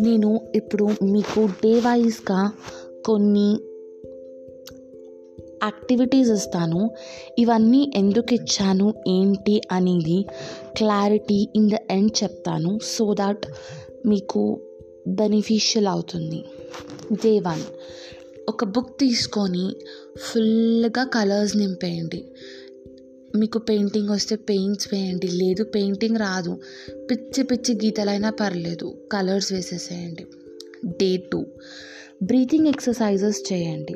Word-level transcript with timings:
నేను 0.00 0.40
ఇప్పుడు 0.54 0.84
మీకు 1.02 1.46
డే 1.46 1.78
వైజ్గా 1.78 2.52
కొన్ని 3.04 3.50
యాక్టివిటీస్ 5.64 6.30
ఇస్తాను. 6.30 6.90
ఇవన్నీ 7.38 7.90
ఎందుకు 7.94 8.34
ఇచ్చాను 8.34 8.94
ఏంటి 9.08 9.62
అనేది 9.72 10.24
క్లారిటీ 10.76 11.48
ఇన్ 11.56 11.70
ద 11.70 11.72
ఎండ్ 11.90 12.22
చెప్తాను. 12.22 12.78
సో 12.82 13.14
దట్ 13.14 13.46
మీకు 14.06 14.60
బెనిఫిషియల్ 15.08 15.86
అవుతుంది. 15.86 16.44
Day 17.12 17.38
one. 17.38 17.62
ఒక 18.48 18.64
బుక్ 18.64 19.00
తీసుకొని 19.00 19.76
ఫుల్గా 20.16 21.04
కలర్స్ 21.04 21.56
నింపేయండి. 21.56 22.24
మీకు 23.36 23.58
పెయింటింగ్ 23.58 24.08
వస్తే 24.08 24.36
పెయింట్స్ 24.36 24.88
వేయండి. 24.92 25.26
లేదు 25.26 25.64
పెయింటింగ్ 25.64 26.16
రాదు. 26.16 26.60
పిచ్చి 27.10 27.44
పిచ్చి 27.44 27.74
గీతలైనా 27.74 28.30
పర్లేదు. 28.30 28.98
కలర్స్ 29.12 29.52
వేసేసేయండి. 29.52 30.26
Day 30.86 31.16
two. 31.16 31.46
బ్రీతింగ్ 32.22 32.66
ఎక్సర్సైజెస్ 32.66 33.52
చేయండి. 33.52 33.94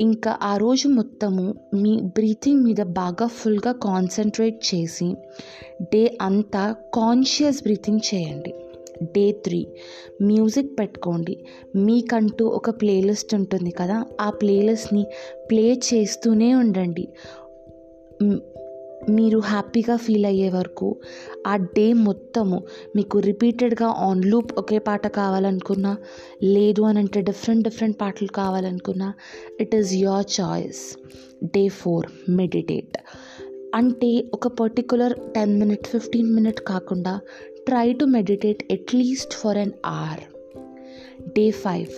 ఇంకా 0.00 0.38
ఆ 0.42 0.56
రోజు 0.56 0.88
మొత్తము 0.88 1.54
మీ 1.74 2.00
బ్రీతింగ్ 2.00 2.64
మీద 2.64 2.82
బాగా 2.82 3.26
ఫుల్గా 3.26 3.72
కాన్సన్ట్రేట్ 3.72 4.74
చేసి 4.74 5.14
డే 5.82 6.18
అంతా 6.22 6.74
కాన్షియస్ 6.94 7.62
బ్రీతింగ్ 7.62 8.00
చేయండి. 8.14 8.54
Day 9.02 9.32
three. 9.32 9.66
మ్యూజిక్ 10.22 10.78
పెట్టుకోండి. 10.78 11.44
మీకంటూ 11.76 12.46
ఒక 12.46 12.70
ప్లేలిస్ట్ 12.70 13.34
ఉంటుంది 13.34 13.70
కదా 13.70 14.04
ఆ 14.20 14.30
ప్లేలిస్ట్ని 14.30 15.06
ప్లే 15.50 15.72
చేస్తూనే 15.72 16.54
ఉండండి. 16.54 17.08
మీరు 19.10 19.38
హ్యాపీగా 19.38 19.96
ఫీల్ 19.96 20.24
అయ్యే 20.24 20.48
వరకు 20.48 20.96
ఆ 21.46 21.56
డే 21.56 21.92
మొత్తము 21.92 22.62
మీకు 22.96 23.18
రిపీటెడ్గా 23.18 23.88
ఆన్ 23.88 24.24
లూప్ 24.24 24.52
ఒకే 24.58 24.78
పాట 24.78 25.06
కావాలనుకున్నా 25.06 25.96
లేదు 26.42 26.82
అని 26.82 26.98
అంటే 26.98 27.20
డిఫరెంట్ 27.20 27.64
డిఫరెంట్ 27.64 28.00
పాటలు 28.00 28.28
కావాలనుకున్నా 28.28 29.14
it 29.60 29.74
is 29.74 29.94
your 29.94 30.40
choice 30.40 30.96
day 31.44 31.68
four 31.68 32.06
meditate 32.28 32.98
అంటే 33.74 34.24
ఒక 34.34 34.48
particular 34.48 35.14
ten 35.34 35.60
minute 35.60 35.86
fifteen 35.86 36.34
minute 36.34 36.60
కాకుండా 36.60 37.20
try 37.66 37.92
to 37.92 38.04
meditate 38.04 38.72
at least 38.72 39.34
for 39.34 39.58
an 39.58 39.72
hour 39.86 40.20
day 41.28 41.50
five 41.50 41.88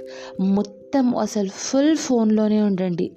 మొత్తం 0.43 1.17
అసలు 1.17 1.49
ఫుల్ 1.49 1.97
ఫోన్లోనే 1.97 2.63
ఉండండి. 2.63 3.11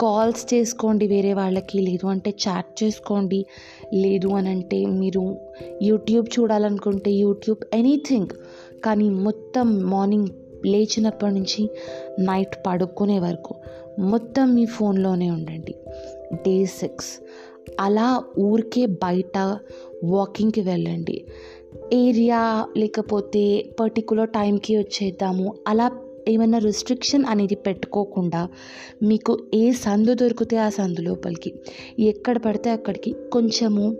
కాల్స్ 0.00 0.54
చేసుకోండి 0.54 1.06
వేరే 1.06 1.34
వాళ్ళకి. 1.34 1.78
లేదు 1.78 2.06
అంటే 2.06 2.34
చాట్ 2.48 2.84
చేసుకోండి. 2.84 3.46
లేదు 3.94 4.28
అని 4.28 4.48
అంటే 4.48 4.86
మీరు 4.86 5.36
యూట్యూబ్ 5.82 6.26
చూడాలనుకుంటే 6.40 7.10
యూట్యూబ్ 7.10 7.74
ఎనీథింగ్. 7.74 8.26
కానీ 8.84 9.10
మొత్తం 9.10 9.78
మార్నింగ్ 9.78 10.28
లేచినప్పటి 10.66 11.34
నుంచి 11.34 11.70
నైట్ 12.20 12.56
పడుకునే 12.66 13.18
వరకు 13.18 13.54
మొత్తం 13.98 14.54
మీ 14.54 14.66
ఫోన్లోనే 14.66 15.30
ఉండండి. 15.30 15.74
Day 16.32 16.64
six. 16.64 17.20
అలా 17.80 18.24
ఊరికే 18.38 18.86
బయట 18.86 19.58
వాకింగ్కి 20.04 20.60
వెళ్ళండి. 20.60 21.24
ఏరియా 21.92 22.66
లేకపోతే 22.76 23.66
పర్టికులర్ 23.80 24.28
టైంకి 24.28 24.76
వచ్చేద్దాము. 24.76 25.54
అలా 25.68 25.90
ఏమైనా 26.28 26.58
రిస్ట్రిక్షన్ 26.58 27.24
అనేది 27.24 27.54
పెట్టుకోకుండా 27.54 28.48
మీకు 29.02 29.32
ఏ 29.54 29.72
సందు 29.72 30.14
దొరికితే 30.14 30.56
ఆ 30.56 30.68
సందు 30.68 31.00
లోపలికి 31.00 31.54
ఎక్కడ 31.98 32.38
పడితే 32.38 32.70
అక్కడికి 32.70 33.14
కొంచెము 33.32 33.96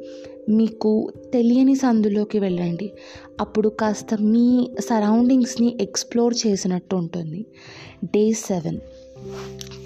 మీకు 0.49 1.13
తెలియని 1.33 1.75
సందులోకి 1.75 2.39
వెళ్ళండి. 2.39 2.93
అప్పుడు 3.41 3.69
కాస్త 3.69 4.15
మీ 4.15 4.69
సరౌండింగ్స్ని 4.81 5.77
ఎక్స్ప్లోర్ 5.81 6.35
చేసినట్టు 6.47 6.97
ఉంటుంది. 6.97 7.47
డే 8.05 8.33
సెవెన్ 8.33 8.79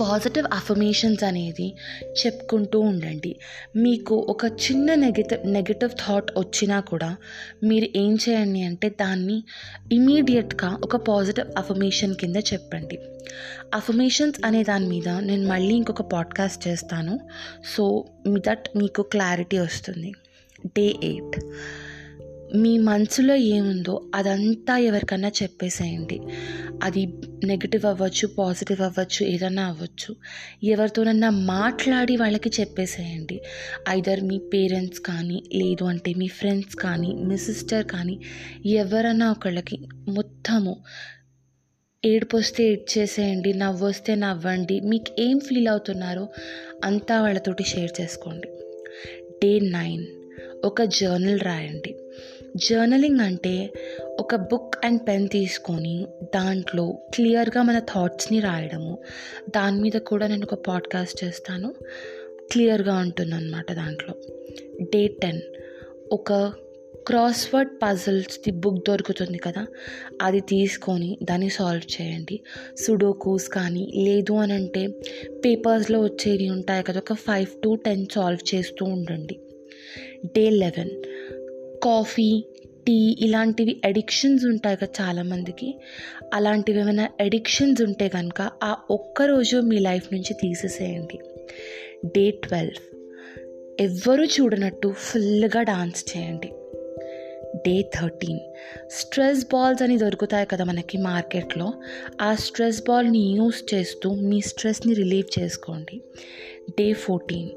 పాజిటివ్ 0.00 0.46
అఫర్మేషన్స్ 0.54 1.24
అనేది 1.24 1.76
చెప్పుకుంటూ 2.26 2.80
ఉండండి. 2.80 3.36
మీకు 3.76 4.14
ఒక 4.14 4.44
చిన్న 4.44 4.94
నెగటివ్ 4.94 5.46
నెగటివ్ 5.46 5.90
థాట్ 5.90 6.30
వచ్చినా 6.38 6.80
కూడా 6.80 7.16
మీరు 7.64 7.98
ఏం 7.98 8.14
చేయండి 8.14 8.62
అంటే 8.62 8.88
దాన్ని 8.88 9.44
ఇమీడియట్గా 9.92 10.78
ఒక 10.82 10.96
పాజిటివ్ 10.96 11.58
అఫర్మేషన్ 11.58 12.14
కింద 12.14 12.36
చెప్పండి. 12.36 12.98
అఫర్మేషన్స్ 13.74 14.46
అనే 14.46 14.62
దాని 14.62 14.86
మీద 14.86 15.08
నేను 15.08 15.48
మళ్ళీ 15.48 15.74
ఇంకొక 15.74 16.02
పాడ్కాస్ట్ 16.02 16.68
చేస్తాను. 16.68 17.20
సో 17.76 18.04
దట్ 18.38 18.68
మీకు 18.76 19.02
క్లారిటీ 19.02 19.58
వస్తుంది. 19.58 20.12
డే 20.66 20.94
ఎయిట్ 21.04 21.44
మీ 22.56 22.78
మనసులో 22.78 23.34
ఏముందో 23.34 24.10
అదంతా 24.14 24.78
ఎవరికన్నా 24.78 25.28
చెప్పేసేయండి. 25.28 26.20
అది 26.82 27.06
నెగిటివ్ 27.44 27.84
అవ్వచ్చు 27.84 28.26
పాజిటివ్ 28.26 28.80
అవ్వచ్చు 28.80 29.26
ఏదన్నా 29.26 29.64
అవ్వచ్చు. 29.64 30.16
ఎవరితోనన్నా 30.64 31.30
మాట్లాడి 31.30 32.16
వాళ్ళకి 32.16 32.50
చెప్పేసేయండి. 32.60 33.40
ఐదర్ 33.88 34.20
మీ 34.20 34.38
పేరెంట్స్ 34.38 35.00
కానీ 35.00 35.42
లేదు 35.54 35.84
అంటే 35.84 36.14
మీ 36.14 36.26
ఫ్రెండ్స్ 36.26 36.76
కానీ 36.76 37.14
మీ 37.14 37.36
సిస్టర్ 37.36 37.86
కానీ 37.86 38.20
ఎవరన్నా 38.66 39.30
ఒకళ్ళకి 39.30 39.88
మొత్తము 40.08 40.76
ఏడుపు 42.04 42.36
వస్తే 42.36 42.64
ఏడ్చేసేయండి 42.64 43.52
నవ్వు 43.52 43.86
వస్తే 43.86 44.14
నవ్వండి. 44.14 44.80
మీకు 44.80 45.20
ఏం 45.20 45.40
ఫీల్ 45.40 45.68
అవుతున్నారో 45.68 46.28
అంతా 46.84 47.22
వాళ్ళతోటి 47.22 47.64
షేర్ 47.64 48.00
చేసుకోండి. 48.00 48.48
డే 49.44 49.60
నైన్ 49.60 50.06
ఒక 50.64 50.82
జర్నల్ 50.82 51.40
రాయండి. 51.40 51.94
జర్నలింగ్ 52.56 53.20
అంటే 53.20 53.72
ఒక 54.18 54.34
బుక్ 54.34 54.86
అండ్ 54.86 55.08
పెన్ 55.08 55.28
తీసుకొని 55.28 56.06
దాంట్లో 56.34 56.98
క్లియర్గా 57.14 57.62
మన 57.62 57.78
థాట్స్ని 57.78 58.40
రాయడము. 58.40 58.98
దాని 59.48 59.80
మీద 59.80 59.92
కూడా 59.92 60.26
నేను 60.26 60.46
ఒక 60.52 60.54
పాడ్కాస్ట్ 60.54 61.24
చేస్తాను. 61.24 61.74
క్లియర్గా 62.52 62.98
ఉంటుంది 62.98 63.34
అనమాట 63.34 63.72
దాంట్లో. 63.72 64.14
Day 64.80 65.06
ten. 65.06 65.40
ఒక 66.12 66.52
క్రాస్వర్డ్ 67.06 67.70
పజిల్స్ది 67.82 68.50
బుక్ 68.50 68.84
దొరుకుతుంది 68.88 69.38
కదా 69.38 69.66
అది 70.22 70.40
తీసుకొని 70.40 71.18
దాన్ని 71.22 71.50
సాల్వ్ 71.50 72.02
చేయండి. 72.02 72.40
సుడోకోస్ 72.78 73.48
కానీ 73.48 73.92
లేదు 73.96 74.32
అని 74.32 74.52
అంటే 74.52 74.86
పేపర్స్లో 75.44 76.00
వచ్చేవి 76.00 76.50
ఉంటాయి 76.50 76.82
కదా 76.82 76.98
ఒక 76.98 77.12
ఫైవ్ 77.12 77.62
టు 77.62 77.74
టెన్ 77.74 78.06
సాల్వ్ 78.12 78.54
చేస్తూ 78.54 78.84
ఉండండి. 78.86 79.40
Day 80.24 80.50
eleven. 80.50 80.90
కాఫీ 81.82 82.44
టీ 82.86 83.16
ఇలాంటివి 83.20 83.80
అడిక్షన్స్ 83.84 84.44
ఉంటాయి 84.44 84.76
కదా 84.76 84.88
చాలామందికి. 85.00 85.74
అలాంటివి 86.34 86.80
ఏమైనా 86.80 87.08
అడిక్షన్స్ 87.20 87.82
ఉంటే 87.82 88.08
కనుక 88.08 88.50
ఆ 88.62 88.76
ఒక్కరోజు 88.90 89.56
మీ 89.56 89.78
లైఫ్ 89.78 90.12
నుంచి 90.12 90.34
తీసేసేయండి. 90.34 91.18
డే 92.04 92.30
ట్వెల్వ్ 92.30 92.96
ఎవ్వరూ 93.80 94.24
చూడనట్టు 94.24 94.94
ఫుల్గా 94.98 95.62
డాన్స్ 95.62 96.16
చేయండి. 96.16 96.52
డే 97.56 97.90
థర్టీన్ 97.94 98.40
స్ట్రెస్ 98.90 99.44
బాల్స్ 99.52 99.82
అని 99.82 99.98
దొరుకుతాయి 99.98 100.46
కదా 100.46 100.64
మనకి 100.64 100.98
మార్కెట్లో. 100.98 101.72
ఆ 102.20 102.34
స్ట్రెస్ 102.34 102.82
బాల్ని 102.88 103.18
యూస్ 103.18 103.74
చేస్తూ 103.74 104.14
మీ 104.14 104.40
స్ట్రెస్ని 104.40 104.94
రిలీవ్ 104.94 105.40
చేసుకోండి. 105.40 106.00
డే 106.70 106.92
ఫోర్టీన్ 106.92 107.50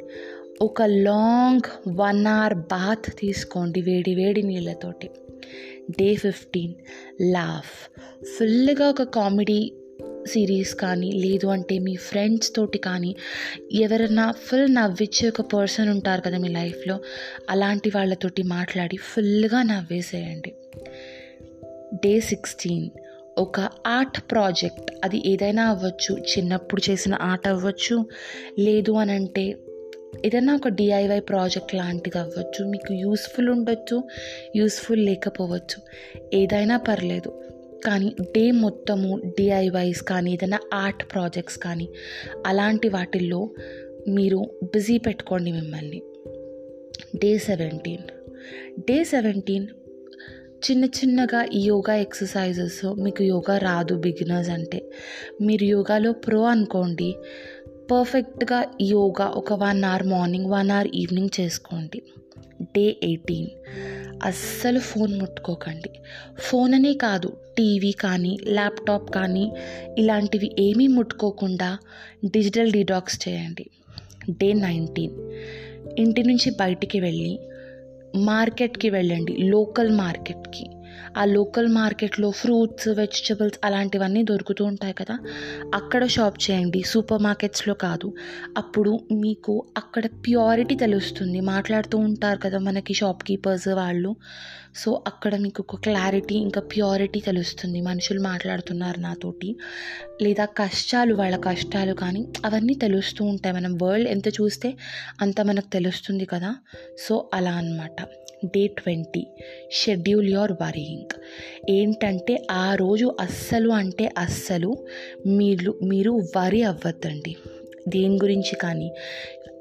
ఒక 0.64 0.82
లాంగ్ 0.82 1.70
వన్ 1.88 2.28
అవర్ 2.28 2.54
బాత్ 2.54 3.20
తీసుకోండి 3.20 3.82
వేడి 3.82 4.16
వేడి 4.16 4.42
నీళ్ళతోటి. 4.42 5.10
డే 5.90 6.16
ఫిఫ్టీన్ 6.16 6.74
లాఫ్ 7.22 7.90
ఫుల్గా 8.26 8.90
ఒక 8.90 9.04
కామెడీ 9.04 9.74
సిరీస్ 10.28 10.76
కానీ 10.76 11.12
లేదు 11.12 11.48
అంటే 11.48 11.80
మీ 11.80 11.96
ఫ్రెండ్స్ 11.96 12.56
తోటి 12.56 12.78
కానీ 12.78 13.16
ఎవరైనా 13.72 14.32
ఫుల్ 14.32 14.76
నవ్విచ్చే 14.76 15.30
ఒక 15.30 15.42
పర్సన్ 15.42 15.90
ఉంటారు 15.90 16.22
కదా 16.22 16.38
మీ 16.38 16.50
లైఫ్లో 16.50 17.00
అలాంటి 17.50 17.90
వాళ్ళతోటి 17.90 18.44
మాట్లాడి 18.44 18.98
ఫుల్గా 18.98 19.62
నవ్వేసేయండి. 19.62 20.54
డే 21.96 22.20
సిక్స్టీన్ 22.20 22.90
ఒక 23.38 23.60
ఆర్ట్ 23.88 24.32
ప్రాజెక్ట్ 24.32 24.92
అది 25.04 25.24
ఏదైనా 25.26 25.70
అవ్వచ్చు 25.70 26.18
చిన్నప్పుడు 26.18 26.92
చేసిన 26.92 27.18
ఆర్ట్ 27.22 27.48
అవ్వచ్చు 27.48 28.06
లేదు 28.60 28.92
అని 28.92 29.12
అంటే 29.12 29.58
ఏదైనా 30.26 30.56
ఒక 30.56 30.68
డిఐవై 30.68 31.20
ప్రాజెక్ట్ 31.20 31.76
లాంటిది 31.76 32.18
అవ్వచ్చు 32.18 32.66
మీకు 32.66 32.94
యూస్ఫుల్ 32.94 33.50
ఉండొచ్చు 33.50 34.04
యూస్ఫుల్ 34.56 35.06
లేకపోవచ్చు 35.06 35.82
ఏదైనా 36.34 36.78
పర్లేదు. 36.78 37.42
కానీ 37.86 38.16
డే 38.22 38.52
మొత్తము 38.52 39.22
డిఐవైస్ 39.40 40.02
కానీ 40.02 40.34
ఏదైనా 40.34 40.60
ఆర్ట్ 40.74 41.14
ప్రాజెక్ట్స్ 41.14 41.58
కానీ 41.58 41.90
అలాంటి 42.48 42.90
వాటిల్లో 42.90 43.50
మీరు 44.08 44.46
బిజీ 44.64 44.98
పెట్టుకోండి 44.98 45.52
మిమ్మల్ని. 45.52 46.02
Day 47.16 47.38
seventeen. 47.38 48.04
డే 48.80 49.04
సెవెంటీన్ 49.04 49.68
చిన్న 50.72 50.86
చిన్నగా 50.86 51.46
ఈ 51.54 51.62
యోగా 51.62 51.96
ఎక్సర్సైజెస్ 51.96 53.02
మీకు 53.02 53.24
యోగా 53.24 53.58
రాదు 53.58 53.96
బిగినర్స్ 53.96 54.50
అంటే. 54.50 54.92
మీరు 55.42 55.64
యోగాలో 55.64 56.12
ప్రో 56.12 56.42
అనుకోండి 56.42 57.16
పర్ఫెక్ట్గా 57.92 58.66
యోగా 58.82 59.26
ఒక 59.26 59.54
one 59.54 59.84
hour 59.84 60.04
morning 60.04 60.46
one 60.46 60.72
hour 60.72 60.88
evening 60.96 61.30
చేసుకోండి. 61.40 62.02
Day 62.62 62.98
eighteen. 63.04 63.48
అస్సలు 64.24 64.80
ఫోన్ 64.80 65.20
ముట్టుకోకండి. 65.20 65.90
ఫోన్ 66.38 66.74
అనే 66.74 66.94
కాదు 66.94 67.38
టీవీ 67.58 67.92
కానీ 67.92 68.38
ల్యాప్టాప్ 68.48 69.16
కానీ 69.16 69.52
ఇలాంటివి 69.98 70.52
ఏమీ 70.60 70.88
ముట్టుకోకుండా 70.88 71.78
డిజిటల్ 72.26 72.72
డిటాక్స్ 72.72 73.28
చేయండి. 73.28 73.66
Day 74.30 74.54
nineteen. 74.54 75.32
ఇంటి 76.00 76.24
నుంచి 76.24 76.50
బయటికి 76.50 77.00
వెళ్ళి 77.00 77.40
మార్కెట్కి 78.16 78.90
వెళ్ళండి 78.90 79.38
లోకల్ 79.38 79.90
మార్కెట్కి. 79.90 80.73
ఆ 81.18 81.26
లోకల్ 81.26 81.68
మార్కెట్లో 81.68 82.32
ఫ్రూట్స్ 82.32 82.88
వెజిటబుల్స్ 82.88 83.60
అలాంటివన్నీ 83.64 84.24
దొరుకుతూ 84.24 84.66
ఉంటాయి 84.66 84.94
కదా. 84.94 85.20
అక్కడ 85.76 86.06
షాప్ 86.06 86.52
చేయండి. 86.52 86.82
సూపర్ 86.82 87.22
మార్కెట్స్లో 87.22 87.74
కాదు. 87.74 88.14
అప్పుడు 88.58 89.00
మీకు 89.12 89.66
అక్కడ 89.78 90.06
ప్యూరిటీ 90.06 90.76
తెలుస్తుంది. 90.76 91.40
మాట్లాడుతూ 91.42 91.98
ఉంటారు 91.98 92.40
కదా 92.40 92.58
మనకి 92.58 92.94
షాప్ 92.94 93.24
కీపర్స్ 93.24 93.68
వాళ్ళు. 93.68 94.16
సో 94.76 95.04
అక్కడ 95.08 95.36
మీకు 95.36 95.64
ఒక 95.70 95.76
క్లారిటీ 95.76 96.36
ఇంకా 96.36 96.62
ప్యూరిటీ 96.62 97.20
తెలుస్తుంది. 97.20 97.82
మనుషులు 97.82 98.20
మాట్లాడుతున్నారు 98.20 99.00
నాతోటి. 99.00 99.56
లేదా 100.22 100.46
కష్టాలు 100.46 101.16
వాళ్ళ 101.16 101.36
కష్టాలు 101.36 101.94
కానీ 101.94 102.28
అవన్నీ 102.46 102.74
తెలుస్తూ 102.74 103.26
ఉంటాయి. 103.26 103.56
మనం 103.56 103.78
వరల్డ్ 103.84 104.10
ఎంత 104.10 104.28
చూస్తే 104.28 104.74
అంత 105.22 105.42
మనకు 105.42 105.74
తెలుస్తుంది 105.74 106.26
కదా. 106.26 106.56
సో 107.08 107.30
అలా 107.34 107.52
అనమాట 107.52 108.02
day 108.46 108.68
twenty. 108.68 109.28
Schedule 109.72 110.30
your 110.30 110.52
worrying 110.52 111.22
ఏంటంటే 111.70 112.48
ఆ 112.52 112.76
రోజు 112.76 113.16
అస్సలు 113.20 113.70
అంటే 113.70 114.14
అస్సలు 114.18 114.86
మీరు 115.28 115.80
మీరు 115.84 116.12
వరి 116.12 116.64
అవ్వద్దండి. 116.64 117.36
దేని 117.88 118.16
గురించి 118.16 118.56
కానీ. 118.56 118.94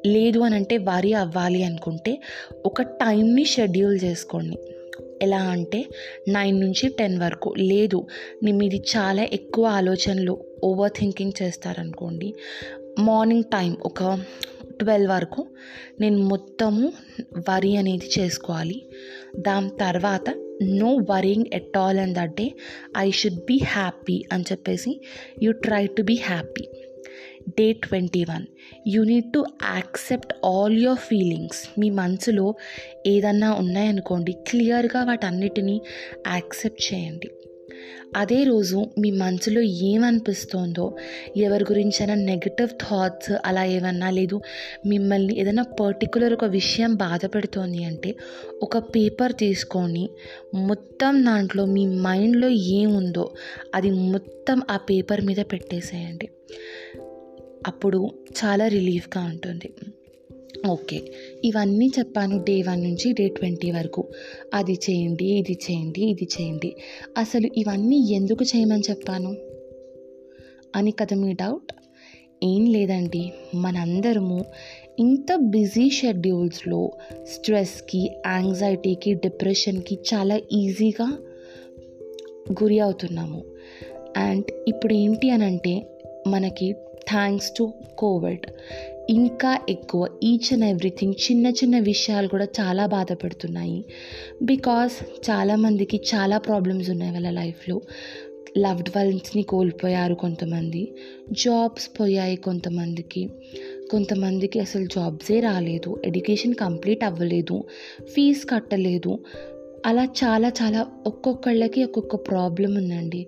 లేదు 0.06 0.38
అని 0.38 0.54
అంటే 0.54 0.78
వరి 0.78 1.12
అవ్వాలి 1.12 1.64
అనుకుంటే 1.64 2.22
ఒక 2.66 2.82
టైంని 2.82 3.44
షెడ్యూల్ 3.44 3.98
చేసుకోండి. 4.04 4.58
ఎలా 5.22 5.40
అంటే 5.54 5.80
నైన్ 6.28 6.58
నుంచి 6.60 6.86
టెన్ 6.98 7.16
వరకు. 7.18 7.50
లేదు 7.72 7.98
మీది 8.60 8.80
చాలా 8.94 9.24
ఎక్కువ 9.32 9.64
ఆలోచనలు 9.78 10.34
ఓవర్ 10.64 10.94
థింకింగ్ 10.98 11.36
చేస్తారనుకోండి. 11.42 12.30
మార్నింగ్ 12.98 13.48
టైం 13.56 13.72
ఒక 13.82 14.02
ట్వెల్వ్ 14.80 15.10
వరకు 15.12 15.42
నేను 16.00 16.18
మొత్తము 16.28 16.84
వరి 17.48 17.72
అనేది 17.76 18.08
చేసుకోవాలి. 18.18 18.78
దాని 19.38 19.70
తర్వాత 19.80 20.28
no 20.80 20.90
worrying 21.10 21.46
at 21.52 21.76
all 21.78 21.98
and 21.98 22.16
that 22.18 22.34
day 22.40 22.46
I 22.98 23.06
should 23.20 23.40
be 23.48 23.56
happy 23.66 24.16
అని 24.32 24.44
చెప్పేసి 24.52 24.92
you 25.42 25.52
try 25.66 25.84
to 25.96 26.02
be 26.02 26.16
happy. 26.24 26.64
Day 27.48 27.72
twenty 27.72 28.24
one. 28.24 28.46
You 28.88 29.04
need 29.04 29.32
to 29.32 29.44
accept 29.74 30.46
all 30.46 30.78
your 30.78 30.98
feelings 30.98 31.80
మీ 31.80 31.90
మనసులో 31.90 32.54
ఏదన్నా 33.06 33.54
ఉన్నాయనుకోండి 33.54 34.32
క్లియర్గా 34.32 35.04
వాటన్నిటినీ 35.04 35.80
యాక్సెప్ట్ 36.26 36.94
చేయండి. 36.94 37.30
అదే 38.16 38.42
రోజు 38.42 38.86
మీ 38.98 39.10
మనసులో 39.10 39.62
ఏమనిపిస్తోందో 39.62 40.96
ఎవరి 41.36 41.64
గురించైనా 41.64 42.14
నెగటివ్ 42.14 42.68
థాట్స్ 42.68 43.32
అలా 43.44 43.64
ఏమన్నా 43.64 44.10
లేదు 44.10 44.40
మిమ్మల్ని 44.86 45.40
ఏదైనా 45.40 45.62
పర్టికులర్ 45.62 46.32
ఒక 46.32 46.44
విషయం 46.44 46.94
బాధ 46.94 47.26
పెడుతోంది 47.26 47.84
అంటే 47.84 48.14
ఒక 48.62 48.78
పేపర్ 48.78 49.32
తీసుకొని 49.32 50.08
మొత్తం 50.54 51.24
దాంట్లో 51.24 51.66
మీ 51.66 51.86
మైండ్లో 51.86 52.48
ఏముందో 52.48 53.34
అది 53.74 53.90
మొత్తం 53.90 54.62
ఆ 54.70 54.76
పేపర్ 54.76 55.20
మీద 55.20 55.36
పెట్టేసేయండి. 55.52 56.28
అప్పుడు 57.66 58.10
చాలా 58.44 58.68
రిలీఫ్గా 58.68 59.24
ఉంటుంది. 59.24 59.72
ఓకే. 60.66 61.12
ఇవన్నీ 61.44 61.90
చెప్పాను 61.98 62.44
డే 62.44 62.62
వన్ 62.62 62.82
నుంచి 62.82 63.12
డే 63.12 63.28
ట్వంటీ 63.28 63.70
వరకు. 63.70 64.08
అది 64.54 64.72
చేయండి 64.72 65.24
ఇది 65.24 65.52
చేయండి 65.52 66.00
ఇది 66.00 66.28
చేయండి. 66.40 66.76
అసలు 67.18 67.50
ఇవన్నీ 67.56 67.96
ఎందుకు 67.96 68.44
చేయమని 68.44 68.82
చెప్పాను? 68.90 69.36
అని 70.76 70.90
కదా 70.90 71.16
మీ 71.16 71.32
డౌట్ 71.32 71.72
ఏం 72.42 72.66
లేదండి. 72.66 73.32
మనందరము 73.54 74.44
ఇంత 74.98 75.34
బిజీ 75.34 75.90
షెడ్యూల్స్లో 75.90 76.90
స్ట్రెస్కి 77.24 78.10
యాంగ్జైటీకి 78.26 79.14
డిప్రెషన్కి 79.14 79.94
చాలా 79.94 80.40
ఈజీగా 80.52 81.18
గురి 82.62 82.78
అవుతున్నాము. 82.78 83.44
అండ్ 84.16 84.44
ఇప్పుడు 84.68 84.94
ఏంటి 84.94 85.30
అని 85.30 85.44
అంటే 85.44 86.00
మనకి 86.26 86.74
థ్యాంక్స్ 87.08 87.50
టు 87.58 87.72
కోవిడ్ 87.98 88.46
ఇంకా 89.10 89.58
ఎక్కువ 89.68 90.08
ఈచ్ 90.22 90.52
అండ్ 90.52 90.64
ఎవ్రీథింగ్ 90.64 91.14
చిన్న 91.30 91.46
చిన్న 91.46 91.78
విషయాలు 91.78 92.28
కూడా 92.28 92.44
చాలా 92.44 92.86
బాధపడుతున్నాయి. 92.86 93.84
బికాస్ 94.42 94.92
చాలామందికి 95.30 95.96
చాలా 95.96 96.38
ప్రాబ్లమ్స్ 96.38 96.90
ఉన్నాయి 96.90 97.12
వాళ్ళ 97.12 97.30
లైఫ్లో 97.30 97.80
లవ్డ్ 98.58 98.88
వన్స్ని 98.96 99.42
కోల్పోయారు 99.42 100.14
కొంతమంది. 100.14 100.92
జాబ్స్ 101.32 102.00
పోయాయి 102.00 102.36
కొంతమందికి. 102.36 103.28
కొంతమందికి 103.90 104.60
అసలు 104.60 104.84
జాబ్సే 104.84 105.40
రాలేదు. 105.40 106.02
ఎడ్యుకేషన్ 106.04 106.54
కంప్లీట్ 106.54 107.04
అవ్వలేదు. 107.04 107.64
ఫీజు 108.14 108.46
కట్టలేదు. 108.46 109.24
అలా 109.86 110.04
చాలా 110.04 110.48
చాలా 110.48 110.86
ఒక్కొక్కళ్ళకి 111.06 111.84
ఒక్కొక్క 111.84 112.14
ప్రాబ్లం 112.14 112.74
ఉందండి. 112.74 113.26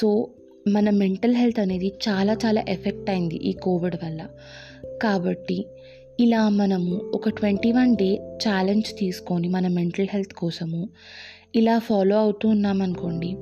సో 0.00 0.28
మన 0.68 0.90
మెంటల్ 0.90 1.34
హెల్త్ 1.34 1.60
అనేది 1.60 1.92
చాలా 2.08 2.36
చాలా 2.46 2.64
ఎఫెక్ట్ 2.68 3.10
అయింది 3.10 3.36
ఈ 3.36 3.52
కోవిడ్ 3.52 3.96
వల్ల. 4.04 4.26
కాబట్టి 5.02 5.66
ఇలా 6.20 6.48
మనము 6.48 7.00
ఒక 7.14 7.28
ట్వంటీ 7.28 7.72
వన్ 7.72 7.96
డే 7.96 8.36
ఛాలెంజ్ 8.48 8.98
తీసుకొని 8.98 9.48
మన 9.48 9.68
మెంటల్ 9.68 10.06
హెల్త్ 10.10 10.32
కోసము 10.32 10.88
ఇలా 11.54 11.78
ఫాలో 11.78 12.18
అవుతూ 12.18 12.48
ఉన్నామనుకోండి 12.48 13.36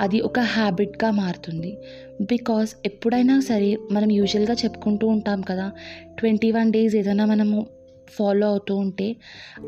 అది 0.00 0.20
ఒక 0.20 0.40
హ్యాబిట్గా 0.40 1.10
మారుతుంది. 1.10 1.78
బికాస్ 2.20 2.76
ఎప్పుడైనా 2.86 3.40
సరే 3.40 3.78
మనం 3.92 4.12
యూజువల్గా 4.12 4.54
చెప్పుకుంటూ 4.54 5.06
ఉంటాం 5.06 5.40
కదా 5.40 5.72
ట్వంటీ 6.18 6.50
వన్ 6.50 6.72
డేస్ 6.72 6.96
ఏదైనా 6.96 7.24
మనము 7.24 7.66
ఫాలో 8.08 8.46
అవుతూ 8.46 8.76
ఉంటే 8.76 9.16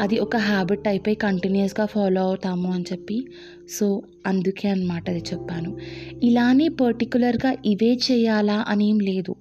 అది 0.01 0.19
ఒక 0.19 0.37
హ్యాబిట్ 0.37 0.89
అయిపోయి 0.89 1.17
కంటిన్యూస్గా 1.17 1.87
ఫాలో 1.87 2.23
అవుతాము 2.23 2.73
అని 2.73 2.85
చెప్పి 2.93 3.27
సో 3.79 4.03
అందుకే 4.27 4.69
అనమాట 4.69 5.11
అది 5.11 5.23
చెప్పాను. 5.33 5.79
ఇలానే 6.23 6.69
పర్టికులర్గా 6.69 7.57
ఇవే 7.67 7.99
చేయాలా 8.11 8.65
అనేం 8.69 8.99
లేదు. 8.99 9.35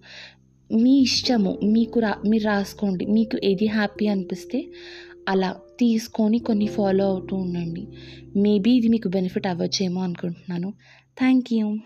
మీ 0.72 1.02
ఇష్టము 1.02 1.60
మీకు 1.64 2.00
రా 2.00 2.16
మీరు 2.28 2.44
రాసుకోండి 2.44 3.06
మీకు 3.06 3.38
ఏది 3.44 3.68
హ్యాపీ 3.68 4.08
అనిపిస్తే 4.08 4.68
అలా 5.30 5.56
తీసుకొని 5.80 6.40
కొన్ని 6.40 6.68
ఫాలో 6.68 7.06
అవుతూ 7.06 7.36
ఉండండి. 7.36 7.88
మేబీ 8.36 8.72
ఇది 8.72 8.88
మీకు 8.88 9.08
బెనిఫిట్ 9.08 9.48
అవ్వచ్చేమో 9.48 10.02
అనుకుంటున్నాను. 10.02 10.74
Thank 11.18 11.54
you 11.54 11.78